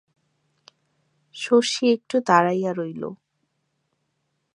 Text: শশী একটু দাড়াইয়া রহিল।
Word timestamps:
শশী 1.35 1.85
একটু 1.95 2.15
দাড়াইয়া 2.27 2.71
রহিল। 2.73 3.03